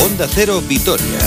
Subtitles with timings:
[0.00, 1.18] Onda Cero Vitoria.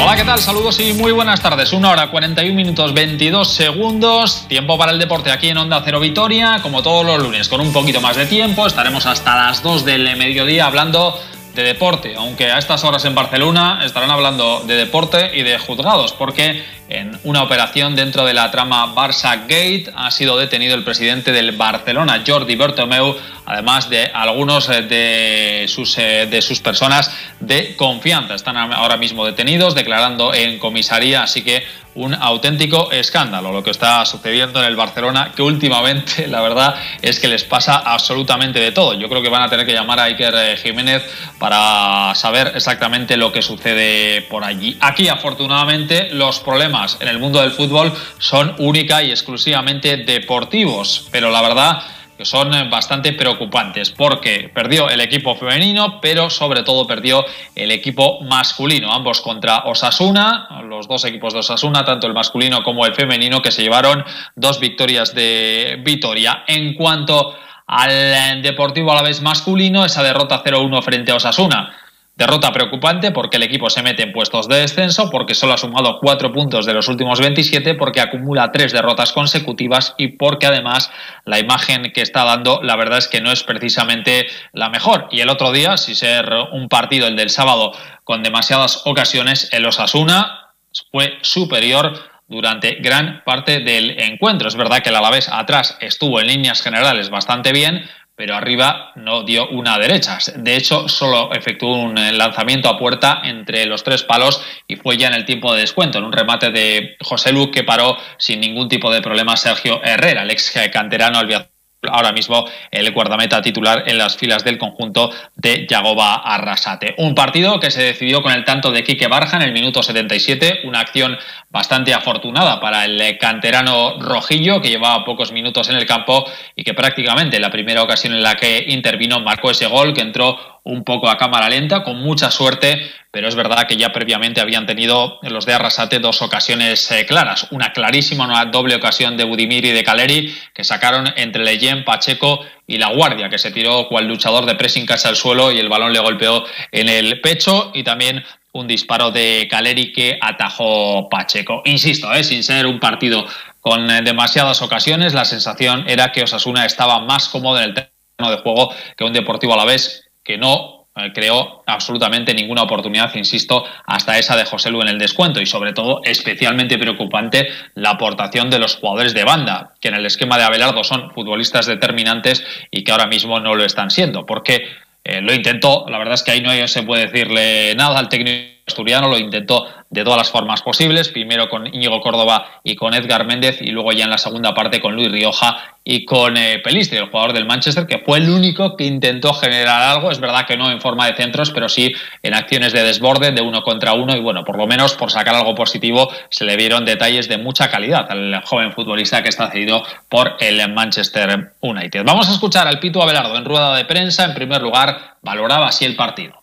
[0.00, 0.38] Hola, ¿qué tal?
[0.40, 1.72] Saludos y muy buenas tardes.
[1.72, 4.46] Una hora 41 minutos 22 segundos.
[4.48, 6.60] Tiempo para el deporte aquí en Onda Cero Vitoria.
[6.62, 8.66] Como todos los lunes, con un poquito más de tiempo.
[8.66, 11.18] Estaremos hasta las 2 del mediodía hablando
[11.58, 16.12] de deporte, aunque a estas horas en Barcelona estarán hablando de deporte y de juzgados,
[16.12, 21.32] porque en una operación dentro de la trama Barça Gate ha sido detenido el presidente
[21.32, 27.10] del Barcelona, Jordi Bertomeu, además de algunos eh, de sus, eh, de sus personas
[27.40, 28.36] de confianza.
[28.36, 31.64] Están ahora mismo detenidos, declarando en comisaría, así que
[31.98, 37.18] un auténtico escándalo lo que está sucediendo en el Barcelona, que últimamente la verdad es
[37.18, 38.94] que les pasa absolutamente de todo.
[38.94, 41.02] Yo creo que van a tener que llamar a Iker eh, Jiménez
[41.38, 44.76] para saber exactamente lo que sucede por allí.
[44.80, 51.30] Aquí, afortunadamente, los problemas en el mundo del fútbol son única y exclusivamente deportivos, pero
[51.30, 51.82] la verdad
[52.18, 57.70] que son eh, bastante preocupantes porque perdió el equipo femenino, pero sobre todo perdió el
[57.70, 62.94] equipo masculino, ambos contra Osasuna, los dos equipos de Osasuna, tanto el masculino como el
[62.94, 66.42] femenino, que se llevaron dos victorias de Vitoria.
[66.48, 67.36] En cuanto
[67.68, 71.72] al Deportivo a la vez masculino, esa derrota 0-1 frente a Osasuna
[72.18, 76.00] Derrota preocupante porque el equipo se mete en puestos de descenso, porque solo ha sumado
[76.00, 80.90] cuatro puntos de los últimos 27, porque acumula tres derrotas consecutivas y porque además
[81.24, 85.06] la imagen que está dando, la verdad es que no es precisamente la mejor.
[85.12, 87.70] Y el otro día, si ser un partido, el del sábado,
[88.02, 90.48] con demasiadas ocasiones, el Osasuna
[90.90, 94.48] fue superior durante gran parte del encuentro.
[94.48, 97.88] Es verdad que el Alavés atrás estuvo en líneas generales bastante bien,
[98.18, 100.18] pero arriba no dio una derecha.
[100.34, 104.96] De hecho, solo efectuó un eh, lanzamiento a puerta entre los tres palos y fue
[104.96, 108.40] ya en el tiempo de descuento, en un remate de José Lu que paró sin
[108.40, 111.57] ningún tipo de problema Sergio Herrera, el ex canterano albiazul
[111.88, 116.94] ahora mismo el guardameta titular en las filas del conjunto de Yagoba Arrasate.
[116.98, 120.60] Un partido que se decidió con el tanto de Quique Barja en el minuto 77,
[120.64, 121.16] una acción
[121.50, 126.74] bastante afortunada para el canterano rojillo que llevaba pocos minutos en el campo y que
[126.74, 131.08] prácticamente la primera ocasión en la que intervino marcó ese gol que entró un poco
[131.08, 135.46] a cámara lenta, con mucha suerte, pero es verdad que ya previamente habían tenido los
[135.46, 137.46] de Arrasate dos ocasiones eh, claras.
[137.50, 142.40] Una clarísima, una doble ocasión de Budimir y de Caleri, que sacaron entre Leyen, Pacheco
[142.66, 145.70] y La Guardia, que se tiró cual luchador de pressing casi al suelo y el
[145.70, 147.70] balón le golpeó en el pecho.
[147.74, 151.62] Y también un disparo de Caleri que atajó Pacheco.
[151.64, 153.26] Insisto, eh, sin ser un partido
[153.60, 158.36] con eh, demasiadas ocasiones, la sensación era que Osasuna estaba más cómodo en el terreno
[158.36, 160.77] de juego que un Deportivo a la vez que no
[161.12, 165.72] creó absolutamente ninguna oportunidad, insisto, hasta esa de José Lu en el descuento y sobre
[165.72, 170.44] todo especialmente preocupante la aportación de los jugadores de banda, que en el esquema de
[170.44, 174.66] Abelardo son futbolistas determinantes y que ahora mismo no lo están siendo, porque
[175.04, 178.57] eh, lo intentó, la verdad es que ahí no se puede decirle nada al técnico
[178.68, 183.26] asturiano, lo intentó de todas las formas posibles, primero con Íñigo Córdoba y con Edgar
[183.26, 186.98] Méndez y luego ya en la segunda parte con Luis Rioja y con eh, Pelistri,
[186.98, 190.58] el jugador del Manchester, que fue el único que intentó generar algo, es verdad que
[190.58, 194.14] no en forma de centros, pero sí en acciones de desborde, de uno contra uno
[194.14, 197.70] y bueno, por lo menos por sacar algo positivo se le vieron detalles de mucha
[197.70, 202.04] calidad al joven futbolista que está cedido por el Manchester United.
[202.04, 205.86] Vamos a escuchar al Pito Abelardo en rueda de prensa, en primer lugar valoraba así
[205.86, 206.37] el partido.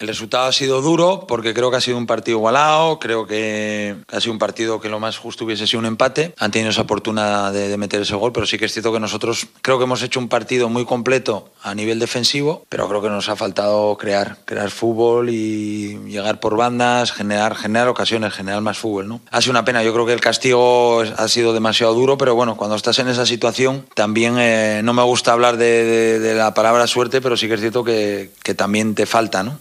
[0.00, 3.96] El resultado ha sido duro porque creo que ha sido un partido igualado, creo que
[4.10, 6.34] ha sido un partido que lo más justo hubiese sido un empate.
[6.38, 9.48] Han tenido esa oportunidad de, meter ese gol, pero sí que es cierto que nosotros
[9.60, 13.28] creo que hemos hecho un partido muy completo a nivel defensivo, pero creo que nos
[13.28, 19.06] ha faltado crear, crear fútbol y llegar por bandas, generar, generar ocasiones, generar más fútbol.
[19.06, 19.20] ¿no?
[19.30, 22.56] Ha sido una pena, yo creo que el castigo ha sido demasiado duro, pero bueno,
[22.56, 27.20] cuando estás en esa situación también eh, no me gusta hablar de, la palabra suerte,
[27.20, 29.58] pero sí que es cierto que, que también te falta, ¿no?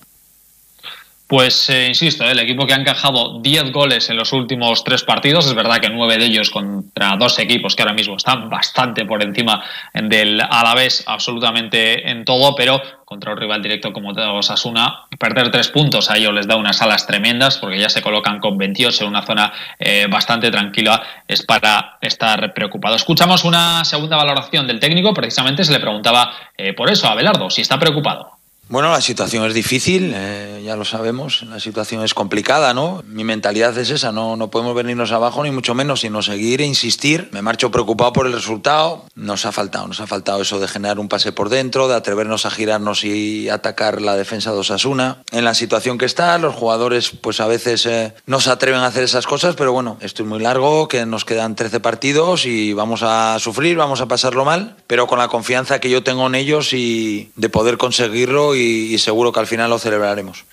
[1.30, 5.46] Pues eh, insisto, el equipo que ha encajado 10 goles en los últimos tres partidos,
[5.46, 9.22] es verdad que nueve de ellos contra dos equipos que ahora mismo están bastante por
[9.22, 9.64] encima
[9.94, 16.10] del Alavés absolutamente en todo, pero contra un rival directo como Osasuna, perder tres puntos
[16.10, 19.22] a ellos les da unas alas tremendas porque ya se colocan con 28 en una
[19.22, 22.96] zona eh, bastante tranquila, es para estar preocupado.
[22.96, 27.52] Escuchamos una segunda valoración del técnico, precisamente se le preguntaba eh, por eso a Belardo,
[27.52, 28.39] si está preocupado.
[28.70, 33.02] Bueno, la situación es difícil, eh, ya lo sabemos, la situación es complicada, ¿no?
[33.08, 36.66] Mi mentalidad es esa, no, no podemos venirnos abajo ni mucho menos, sino seguir e
[36.68, 37.30] insistir.
[37.32, 41.00] Me marcho preocupado por el resultado, nos ha faltado, nos ha faltado eso de generar
[41.00, 45.24] un pase por dentro, de atrevernos a girarnos y atacar la defensa de Osasuna.
[45.32, 48.86] En la situación que está, los jugadores pues a veces eh, no se atreven a
[48.86, 52.74] hacer esas cosas, pero bueno, esto es muy largo, que nos quedan 13 partidos y
[52.74, 56.36] vamos a sufrir, vamos a pasarlo mal, pero con la confianza que yo tengo en
[56.36, 58.59] ellos y de poder conseguirlo y,
[58.98, 60.46] seguro que al final lo celebraremos.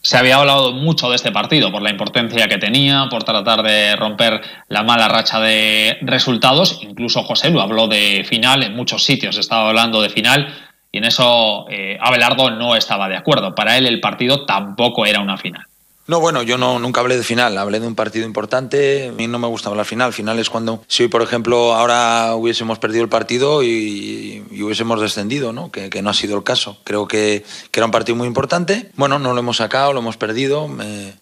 [0.00, 3.94] Se había hablado mucho de este partido por la importancia que tenía, por tratar de
[3.94, 6.80] romper la mala racha de resultados.
[6.82, 10.52] Incluso José lo habló de final en muchos sitios, estaba hablando de final
[10.90, 13.54] y en eso eh, Abelardo no estaba de acuerdo.
[13.54, 15.64] Para él el partido tampoco era una final.
[16.08, 19.08] No, bueno, yo no, nunca hablé de final, hablé de un partido importante.
[19.08, 20.12] A mí no me gusta hablar final.
[20.12, 25.52] Final es cuando, si hoy, por ejemplo, ahora hubiésemos perdido el partido y, hubiésemos descendido,
[25.52, 25.70] ¿no?
[25.70, 26.78] Que, no ha sido el caso.
[26.82, 28.90] Creo que, era un partido muy importante.
[28.96, 30.68] Bueno, no lo hemos sacado, lo hemos perdido.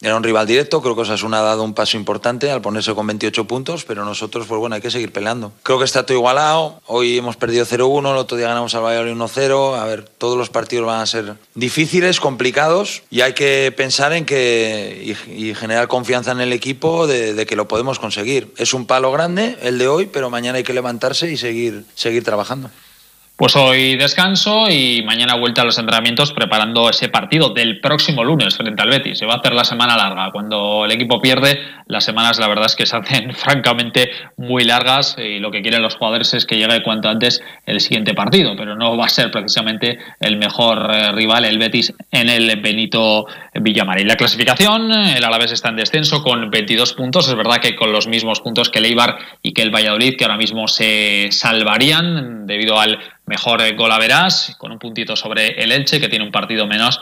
[0.00, 0.80] era un rival directo.
[0.80, 4.46] Creo que Osasuna ha dado un paso importante al ponerse con 28 puntos, pero nosotros,
[4.46, 5.52] pues bueno, hay que seguir peleando.
[5.62, 6.80] Creo que está todo igualado.
[6.86, 9.78] Hoy hemos perdido 0-1, el otro día ganamos al Valladolid 1-0.
[9.78, 14.24] A ver, todos los partidos van a ser difíciles, complicados y hay que pensar en
[14.24, 18.52] que y, generar confianza en el equipo de, que lo podemos conseguir.
[18.56, 22.24] Es un palo grande el de hoy, pero mañana hay que levantarse y seguir, seguir
[22.24, 22.70] trabajando.
[23.40, 28.54] Pues hoy descanso y mañana vuelta a los entrenamientos preparando ese partido del próximo lunes
[28.54, 29.18] frente al Betis.
[29.18, 30.30] Se va a hacer la semana larga.
[30.30, 35.16] Cuando el equipo pierde, las semanas la verdad es que se hacen francamente muy largas
[35.18, 38.76] y lo que quieren los jugadores es que llegue cuanto antes el siguiente partido, pero
[38.76, 44.06] no va a ser precisamente el mejor eh, rival el Betis en el Benito Villamarín.
[44.06, 47.26] La clasificación, el Alavés está en descenso con 22 puntos.
[47.26, 50.24] Es verdad que con los mismos puntos que el Eibar y que el Valladolid, que
[50.24, 52.98] ahora mismo se salvarían debido al
[53.30, 57.00] mejor gol a verás, con un puntito sobre el Elche, que tiene un partido menos.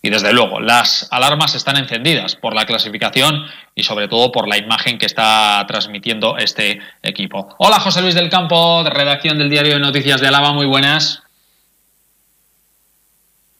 [0.00, 3.44] Y desde luego, las alarmas están encendidas por la clasificación
[3.74, 7.54] y sobre todo por la imagen que está transmitiendo este equipo.
[7.58, 11.22] Hola José Luis del Campo, de redacción del diario de Noticias de Álava, muy buenas.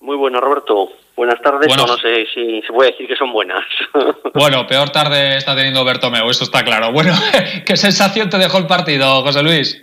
[0.01, 0.93] Muy buenas, Roberto.
[1.17, 3.65] Buenas tardes, bueno, no sé si se puede decir que son buenas.
[4.35, 6.93] Bueno, peor tarde está teniendo Bertomeu, eso está claro.
[6.93, 7.15] Bueno,
[7.67, 9.81] ¿qué sensación te dejó el partido, José Luis?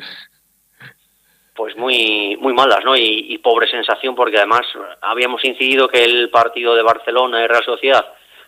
[1.55, 2.95] Pues muy muy malas, ¿no?
[2.97, 4.61] Y, pobre sensación porque además
[5.01, 8.05] habíamos incidido que el partido de Barcelona y Real Sociedad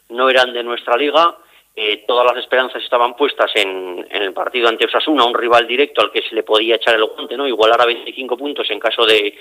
[0.10, 1.36] no eran de nuestra liga,
[1.76, 6.12] eh, todas las esperanzas estaban puestas en, el partido ante Osasuna, un rival directo al
[6.12, 7.46] que se le podía echar el guante, ¿no?
[7.46, 9.36] Igualar a 25 puntos en caso de,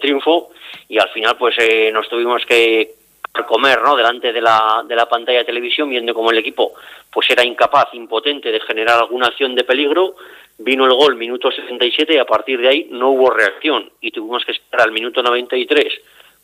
[0.00, 0.50] triunfo
[0.88, 2.99] y al final pues eh, nos tuvimos que
[3.46, 3.96] comer ¿no?
[3.96, 6.72] delante de la, de la pantalla de televisión viendo cómo el equipo
[7.12, 10.16] pues era incapaz, impotente de generar alguna acción de peligro
[10.58, 14.44] vino el gol minuto 67 y a partir de ahí no hubo reacción y tuvimos
[14.44, 15.86] que esperar al minuto 93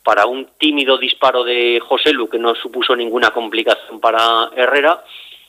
[0.03, 5.03] para un tímido disparo de José Lu que no supuso ninguna complicación para Herrera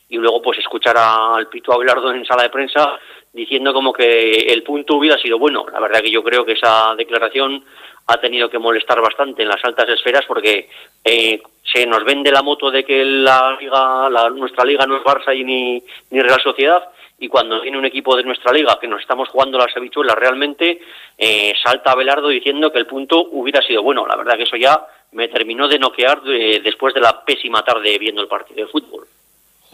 [0.08, 2.98] y luego pues escuchar al Pito Abelardo en sala de prensa
[3.38, 5.64] diciendo como que el punto hubiera sido bueno.
[5.72, 7.64] La verdad que yo creo que esa declaración
[8.06, 10.68] ha tenido que molestar bastante en las altas esferas porque
[11.04, 15.04] eh, se nos vende la moto de que la liga, la, nuestra liga no es
[15.04, 16.88] Barça y ni, ni Real Sociedad
[17.20, 20.80] y cuando viene un equipo de nuestra liga que nos estamos jugando las habichuelas realmente,
[21.16, 24.06] eh, salta Abelardo diciendo que el punto hubiera sido bueno.
[24.06, 27.98] La verdad que eso ya me terminó de noquear eh, después de la pésima tarde
[27.98, 29.06] viendo el partido de fútbol.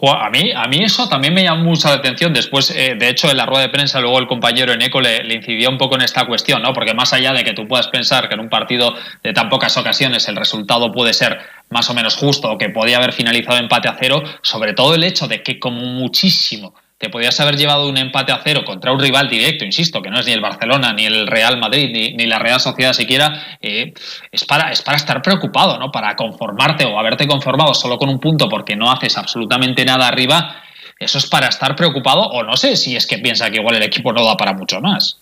[0.01, 2.33] A mí, a mí eso también me llamó mucha atención.
[2.33, 5.35] Después, eh, de hecho, en la rueda de prensa, luego el compañero Eneco le, le
[5.35, 6.73] incidió un poco en esta cuestión, ¿no?
[6.73, 8.93] Porque más allá de que tú puedas pensar que en un partido
[9.23, 11.39] de tan pocas ocasiones el resultado puede ser
[11.69, 15.03] más o menos justo o que podía haber finalizado empate a cero, sobre todo el
[15.03, 16.73] hecho de que como muchísimo
[17.05, 20.19] te podías haber llevado un empate a cero contra un rival directo, insisto, que no
[20.19, 23.93] es ni el Barcelona, ni el Real Madrid, ni, la Real Sociedad siquiera, eh,
[24.31, 25.91] es, para, es para estar preocupado, ¿no?
[25.91, 30.63] Para conformarte o haberte conformado solo con un punto porque no haces absolutamente nada arriba,
[30.97, 33.83] eso es para estar preocupado o no sé si es que piensa que igual el
[33.83, 35.19] equipo no da para mucho más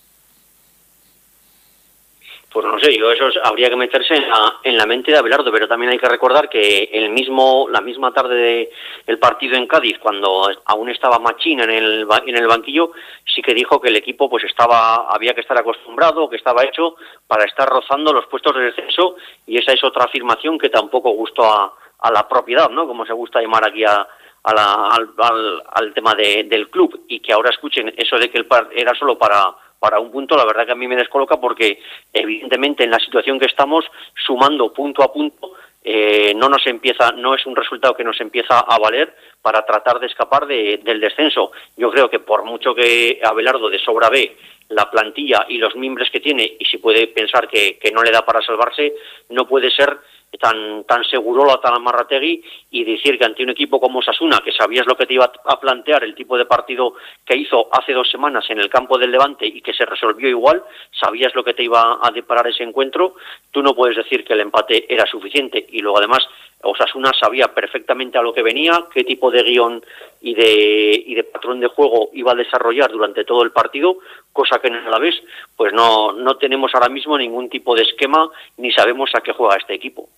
[2.54, 5.50] pues no sé, yo eso habría que meterse en la, en la, mente de Abelardo,
[5.50, 8.70] pero también hay que recordar que el mismo, la misma tarde
[9.04, 12.92] del partido en Cádiz, cuando aún estaba Machín en el, en el banquillo,
[13.26, 16.94] sí que dijo que el equipo pues estaba, había que estar acostumbrado, que estaba hecho
[17.26, 19.16] para estar rozando los puestos de descenso,
[19.48, 22.86] y esa es otra afirmación que tampoco gustó a, a la propiedad, ¿no?
[22.86, 24.06] Como se gusta llamar aquí a,
[24.44, 28.46] al, al, al, tema de, del club, y que ahora escuchen eso de que el
[28.46, 31.78] par era solo para para un punto, la verdad que a mí me descoloca porque
[32.10, 33.84] evidentemente en la situación que estamos,
[34.16, 35.52] sumando punto a punto,
[35.84, 40.00] eh, no nos empieza, no es un resultado que nos empieza a valer para tratar
[40.00, 41.52] de escapar del descenso.
[41.76, 44.38] Yo creo que por mucho que Abelardo de sobra ve
[44.70, 48.24] la plantilla y los mimbres que tiene y si puede pensar que, no le da
[48.24, 48.94] para salvarse,
[49.28, 49.98] no puede ser
[50.38, 54.86] tan, tan segurola, tan amarrategui, y decir que ante un equipo como Sasuna, que sabías
[54.86, 58.44] lo que te iba a plantear, el tipo de partido que hizo hace dos semanas
[58.50, 60.62] en el campo del Levante y que se resolvió igual,
[60.92, 63.14] sabías lo que te iba a deparar ese encuentro,
[63.50, 65.66] tú no puedes decir que el empate era suficiente.
[65.70, 66.26] Y luego además
[66.64, 69.84] Osasuna sabía perfectamente a lo que venía, qué tipo de guion
[70.22, 73.98] y de, y de patrón de juego iba a desarrollar durante todo el partido,
[74.32, 75.14] cosa que en la vez
[75.56, 79.56] pues no, no tenemos ahora mismo ningún tipo de esquema ni sabemos a qué juega
[79.56, 80.08] este equipo.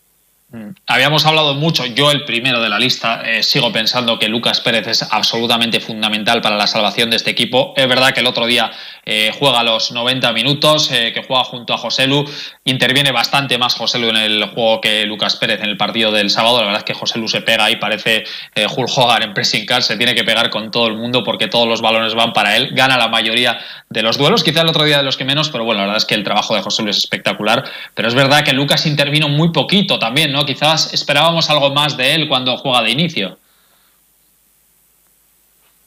[0.50, 0.71] Mm.
[0.87, 4.87] Habíamos hablado mucho, yo el primero de la lista, eh, sigo pensando que Lucas Pérez
[4.87, 7.75] es absolutamente fundamental para la salvación de este equipo.
[7.76, 8.71] Es verdad que el otro día
[9.06, 12.25] eh, juega los 90 minutos, eh, que juega junto a Joselu,
[12.64, 16.58] interviene bastante más Joselu en el juego que Lucas Pérez en el partido del sábado.
[16.58, 19.96] La verdad es que Joselu se pega y parece Hulk Hogan en pressing car, se
[19.96, 22.98] tiene que pegar con todo el mundo porque todos los balones van para él, gana
[22.98, 23.58] la mayoría
[23.88, 25.98] de los duelos, quizá el otro día de los que menos, pero bueno, la verdad
[25.98, 27.64] es que el trabajo de Joselu es espectacular.
[27.94, 30.44] Pero es verdad que Lucas intervino muy poquito también, ¿no?
[30.44, 33.38] Quizás esperábamos algo más de él cuando juega de inicio.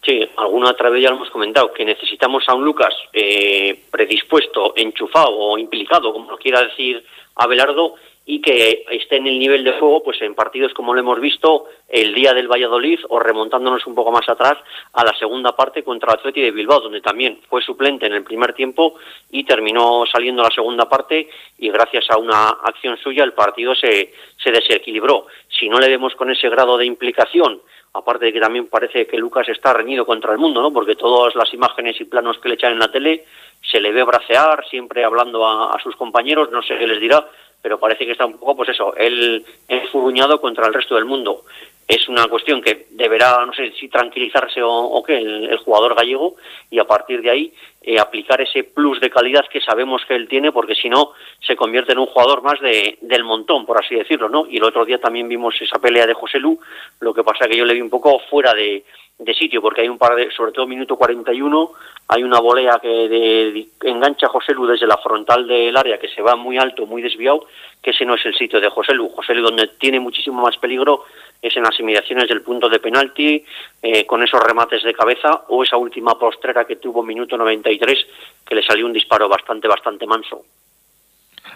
[0.10, 4.74] Sí, alguna otra vez ya lo hemos comentado, que necesitamos a un Lucas eh, predispuesto,
[4.76, 7.94] enchufado o implicado, como lo quiera decir Abelardo,
[8.26, 11.66] y que esté en el nivel de juego pues en partidos como lo hemos visto
[11.88, 14.56] el día del Valladolid o remontándonos un poco más atrás
[14.94, 18.54] a la segunda parte contra Atleti de Bilbao donde también fue suplente en el primer
[18.54, 19.00] tiempo
[19.32, 24.14] y terminó saliendo la segunda parte y gracias a una acción suya el partido se,
[24.38, 25.26] se desequilibró.
[25.48, 27.62] Si no le vemos con ese grado de implicación
[27.94, 30.72] aparte de que también parece que Lucas está reñido contra el mundo, ¿no?
[30.72, 33.26] Porque todas las imágenes y planos que le echan en la tele
[33.62, 37.28] se le ve bracear, siempre hablando a, a sus compañeros, no sé qué les dirá,
[37.62, 41.44] pero parece que está un poco, pues eso, él enfurruñado contra el resto del mundo.
[41.90, 46.36] Es una cuestión que deberá, no sé si tranquilizarse o, qué, el, jugador gallego
[46.70, 50.28] y a partir de ahí eh, aplicar ese plus de calidad que sabemos que él
[50.28, 53.96] tiene, porque si no se convierte en un jugador más de, del montón, por así
[53.96, 54.46] decirlo, ¿no?
[54.48, 56.60] Y el otro día también vimos esa pelea de José Lu,
[57.00, 58.84] lo que pasa que yo le vi un poco fuera de,
[59.20, 61.72] de sitio, porque hay un par de, sobre todo minuto 41,
[62.08, 66.08] hay una volea que de, engancha a José Lu desde la frontal del área, que
[66.08, 67.46] se va muy alto, muy desviado,
[67.84, 69.10] que ese no es el sitio de José Lu.
[69.10, 71.04] José Lu donde tiene muchísimo más peligro
[71.42, 73.44] es en las inmediaciones del punto de penalti,
[73.82, 78.08] eh, con esos remates de cabeza, o esa última postrera que tuvo minuto 93,
[78.46, 80.44] que le salió un disparo bastante, bastante manso.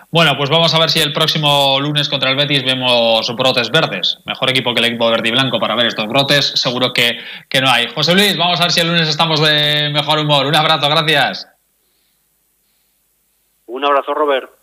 [0.10, 4.20] Bueno, pues vamos a ver si el próximo lunes contra el Betis vemos brotes verdes.
[4.26, 6.46] Mejor equipo que el equipo verde y blanco para ver estos brotes.
[6.56, 7.88] Seguro que, que no hay.
[7.88, 10.46] José Luis, vamos a ver si el lunes estamos de mejor humor.
[10.46, 11.48] Un abrazo, gracias.
[13.66, 14.63] Un abrazo, Robert.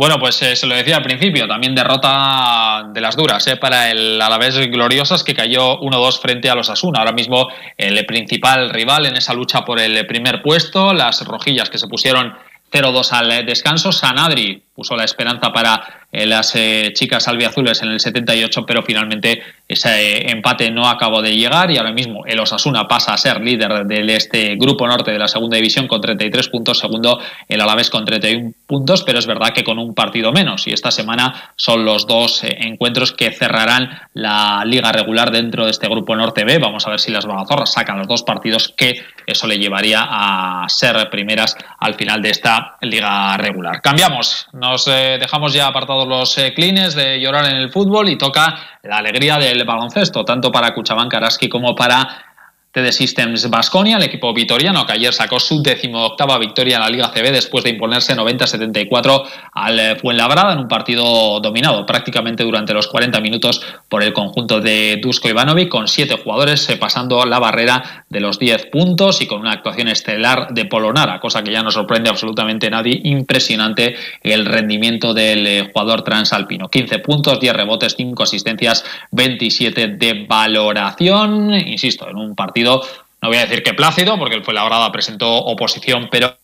[0.00, 3.90] Bueno, pues eh, se lo decía al principio, también derrota de las duras eh, para
[3.90, 7.00] el Alavés Gloriosas que cayó 1-2 frente a los Asuna.
[7.00, 11.76] Ahora mismo el principal rival en esa lucha por el primer puesto, las rojillas que
[11.76, 12.32] se pusieron
[12.72, 13.92] 0-2 al descanso.
[13.92, 19.42] Sanadri puso la esperanza para eh, las eh, chicas albiazules en el 78, pero finalmente
[19.72, 23.40] ese eh, empate no acabó de llegar y ahora mismo el Osasuna pasa a ser
[23.40, 27.88] líder de este grupo norte de la segunda división con 33 puntos, segundo el Alavés
[27.88, 31.84] con 31 puntos, pero es verdad que con un partido menos y esta semana son
[31.84, 36.58] los dos encuentros que cerrarán la liga regular dentro de este grupo norte B.
[36.58, 40.68] Vamos a ver si las Bagazorras sacan los dos partidos que eso le llevaría a
[40.68, 43.80] ser primeras al final de esta liga regular.
[43.80, 48.78] Cambiamos, nos dejamos ya apartados los eh, clines de llorar en el fútbol y toca
[48.82, 52.29] la alegría del baloncesto, tanto para Cuchabán Karaski como para
[52.72, 57.10] TD Systems Basconia, el equipo vitoriano que ayer sacó su decimoctava victoria en la Liga
[57.10, 59.24] CB después de imponerse 90-74
[59.54, 65.00] al Fuenlabrada en un partido dominado prácticamente durante los 40 minutos por el conjunto de
[65.02, 69.40] Dusko Ivanovic con siete jugadores eh, pasando la barrera de los 10 puntos y con
[69.40, 73.00] una actuación estelar de Polonara, cosa que ya no sorprende absolutamente a nadie.
[73.02, 76.68] Impresionante el rendimiento del eh, jugador transalpino.
[76.68, 81.52] 15 puntos, 10 rebotes, 5 asistencias, 27 de valoración.
[81.54, 86.08] Insisto, en un partido no voy a decir que plácido, porque el Fuenlabrada presentó oposición,
[86.10, 86.36] pero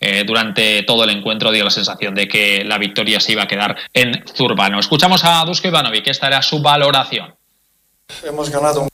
[0.00, 3.48] eh, durante todo el encuentro dio la sensación de que la victoria se iba a
[3.48, 4.80] quedar en Zurbano.
[4.80, 7.34] Escuchamos a Dusko Ivanovic, esta era su valoración.
[8.24, 8.88] Hemos ganado un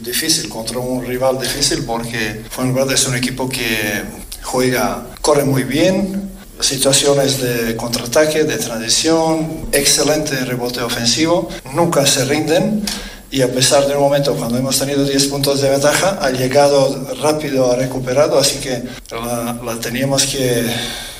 [0.00, 4.02] difícil contra un rival difícil porque Fuenlabrada es un equipo que
[4.42, 12.84] juega, corre muy bien, situaciones de contraataque, de transición, excelente rebote ofensivo, nunca se rinden
[13.34, 17.04] y a pesar de un momento cuando hemos tenido 10 puntos de ventaja, ha llegado
[17.20, 20.64] rápido, ha recuperado, así que la, teníamos que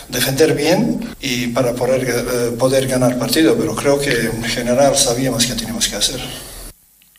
[0.09, 5.45] defender bien y para poder, eh, poder ganar partido, pero creo que en general sabíamos
[5.45, 6.21] qué teníamos que hacer.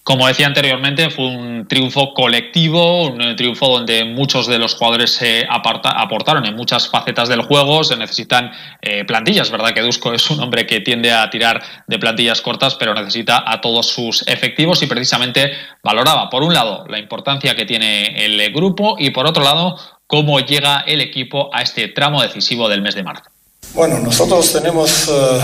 [0.05, 5.47] Como decía anteriormente, fue un triunfo colectivo, un triunfo donde muchos de los jugadores se
[5.49, 7.83] aportaron en muchas facetas del juego.
[7.83, 8.51] Se necesitan
[8.83, 9.73] eh, plantillas, ¿verdad?
[9.73, 13.61] Que Dusko es un hombre que tiende a tirar de plantillas cortas, pero necesita a
[13.61, 18.97] todos sus efectivos y precisamente valoraba, por un lado, la importancia que tiene el grupo
[18.99, 23.01] y por otro lado, cómo llega el equipo a este tramo decisivo del mes de
[23.01, 23.31] marzo.
[23.73, 25.41] Bueno, nosotros tenemos eh,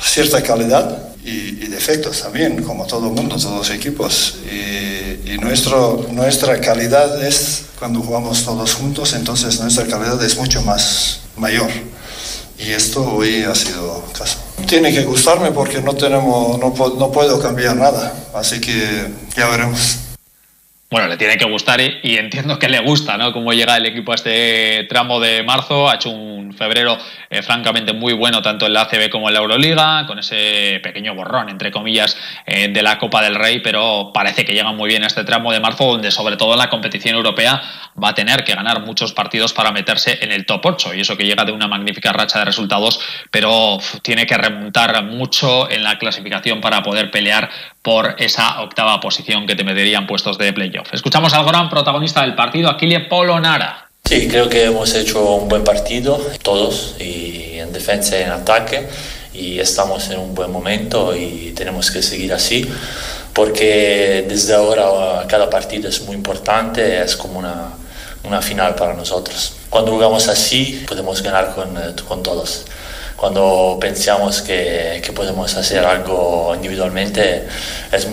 [0.00, 4.38] cierta calidad y, defectos también, como todo mundo, todos los equipos.
[4.50, 11.20] Y, nuestro, nuestra calidad es cuando jugamos todos juntos, entonces nuestra calidad es mucho más
[11.36, 11.70] mayor.
[12.58, 14.38] Y esto hoy ha sido caso.
[14.66, 19.06] Tiene que gustarme porque no, tenemos, no, no puedo cambiar nada, así que
[19.36, 20.07] ya veremos.
[20.90, 23.30] Bueno, le tiene que gustar y, entiendo que le gusta, ¿no?
[23.34, 25.86] Cómo llega el equipo a este tramo de marzo.
[25.86, 26.96] Ha hecho un febrero
[27.28, 31.14] eh, francamente muy bueno, tanto en la ACB como en la Euroliga, con ese pequeño
[31.14, 32.16] borrón, entre comillas,
[32.46, 35.52] eh, de la Copa del Rey, pero parece que llega muy bien a este tramo
[35.52, 37.60] de marzo, donde sobre todo en la competición europea
[38.02, 40.94] va a tener que ganar muchos partidos para meterse en el top 8.
[40.94, 42.98] Y eso que llega de una magnífica racha de resultados,
[43.30, 47.50] pero tiene que remontar mucho en la clasificación para poder pelear
[47.82, 50.92] por esa octava posición que te meterían puestos de playoff.
[50.92, 53.88] Escuchamos al gran protagonista del partido, Aquile Polonara.
[54.04, 58.88] Sí, creo que hemos hecho un buen partido, todos, y en defensa y en ataque,
[59.34, 62.66] y estamos en un buen momento y tenemos que seguir así,
[63.34, 67.68] porque desde ahora cada partido es muy importante, es como una,
[68.24, 69.56] una final para nosotros.
[69.68, 72.64] Cuando jugamos así, podemos ganar con, con todos
[73.18, 77.48] cuando pensamos que, que, podemos hacer algo individualmente
[77.90, 78.06] es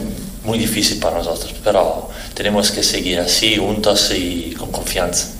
[0.43, 5.35] muy difícil para nosotros, pero tenemos que seguir así, juntos y con confianza.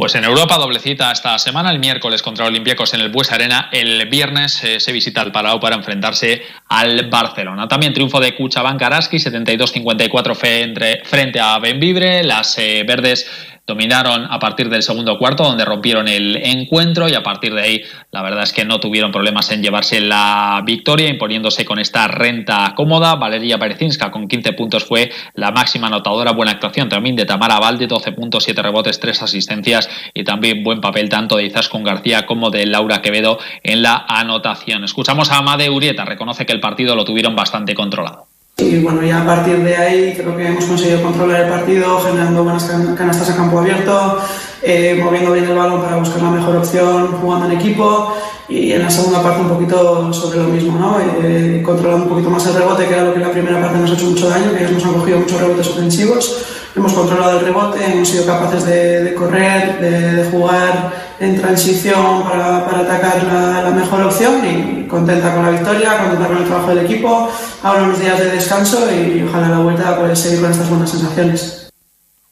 [0.00, 3.68] Pues en Europa, doble cita esta semana, el miércoles contra Olympiacos en el Bues Arena,
[3.70, 7.68] el viernes eh, se visita el Palau para enfrentarse al Barcelona.
[7.68, 13.26] También triunfo de Cuchaban Araski, 72-54 frente a Benvibre, las eh, verdes
[13.66, 17.82] dominaron a partir del segundo cuarto, donde rompieron el encuentro y a partir de ahí
[18.10, 22.72] la verdad es que no tuvieron problemas en llevarse la victoria, imponiéndose con esta renta
[22.74, 23.14] cómoda.
[23.16, 27.86] Valeria Berezinska con 15 puntos fue la máxima anotadora, buena actuación también de Tamara Valde,
[27.86, 32.50] 12 puntos, 7 rebotes, 3 asistencias y también buen papel tanto de Izaskun García como
[32.50, 34.84] de Laura Quevedo en la anotación.
[34.84, 38.29] Escuchamos a Amade Urieta, reconoce que el partido lo tuvieron bastante controlado.
[38.60, 42.44] Y bueno, ya a partir de ahí creo que hemos conseguido controlar el partido, generando
[42.44, 42.64] buenas
[42.96, 44.18] canastas a campo abierto,
[44.62, 48.14] eh, moviendo bien el balón para buscar la mejor opción, jugando en equipo
[48.48, 50.98] y en la segunda parte un poquito sobre lo mismo, ¿no?
[51.22, 53.78] Eh, controlando un poquito más el rebote, que era lo que en la primera parte
[53.78, 56.44] nos ha hecho mucho daño, que nos han cogido muchos rebotes ofensivos.
[56.76, 62.80] Hemos controlado el rebote, hemos sido capaces de, correr, de, jugar en transición para, para
[62.80, 67.28] atacar la, mejor opción y contenta con la victoria, contenta con el trabajo del equipo.
[67.62, 71.69] Ahora unos días de descanso y ojalá la vuelta pueda seguir con estas buenas sensaciones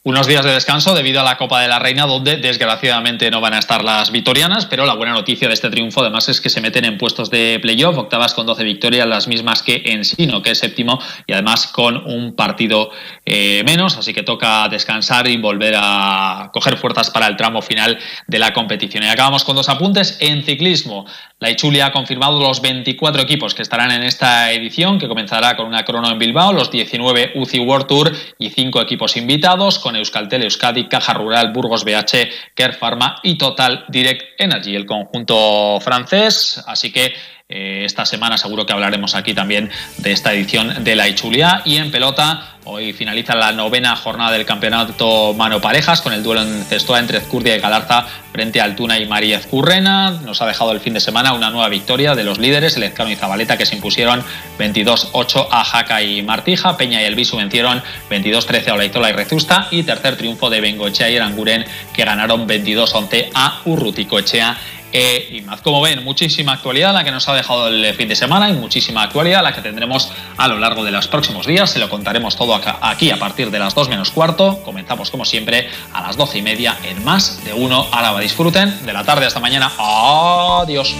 [0.01, 3.53] unos días de descanso debido a la Copa de la Reina, donde desgraciadamente no van
[3.53, 6.61] a estar las vitorianas, pero la buena noticia de este triunfo además es que se
[6.61, 10.51] meten en puestos de playoff, octavas con 12 victorias, las mismas que en Sino, que
[10.51, 12.91] es séptimo, y además con un partido
[13.25, 17.99] eh, menos, así que toca descansar y volver a coger fuerzas para el tramo final
[18.25, 19.03] de la competición.
[19.03, 21.07] Y acabamos con dos apuntes en ciclismo.
[21.39, 25.67] La Ichulia ha confirmado los 24 equipos que estarán en esta edición, que comenzará con
[25.67, 30.87] una crono en Bilbao, los 19 UCI World Tour y cinco equipos invitados, Euskaltel, Euskadi,
[30.87, 36.63] Caja Rural, Burgos BH, Care Pharma y Total Direct Energy, el conjunto francés.
[36.67, 37.13] Así que
[37.51, 41.63] eh, esta semana seguro que hablaremos aquí también de esta edición de la Ichulia.
[41.65, 46.43] Y en pelota, hoy finaliza la novena jornada del campeonato mano parejas con el duelo
[46.43, 50.11] en Cestoa entre Ezcurdia y Galarza frente a Altuna y María Ezcurrena.
[50.11, 53.15] Nos ha dejado el fin de semana una nueva victoria de los líderes, el y
[53.15, 54.23] Zabaleta, que se impusieron
[54.59, 56.77] 22-8 a Jaca y Martija.
[56.77, 57.81] Peña y Elvisu vencieron
[58.11, 59.67] 22-13 a Olaitola y Rezusta.
[59.71, 64.55] Y tercer triunfo de Bengochea y Aranguren, que ganaron 22-11 a Urruticoechea
[64.91, 68.15] eh, y más, como ven, muchísima actualidad la que nos ha dejado el fin de
[68.15, 71.69] semana y muchísima actualidad la que tendremos a lo largo de los próximos días.
[71.69, 74.61] Se lo contaremos todo aquí a partir de las 2 menos cuarto.
[74.63, 77.87] Comenzamos como siempre a las 12 y media en más de uno.
[77.91, 79.71] Ahora disfruten de la tarde hasta mañana.
[79.77, 80.95] Adiós.